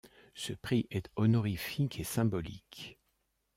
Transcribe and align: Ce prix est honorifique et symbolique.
Ce 0.33 0.51
prix 0.51 0.87
est 0.89 1.11
honorifique 1.15 1.99
et 1.99 2.03
symbolique. 2.03 2.97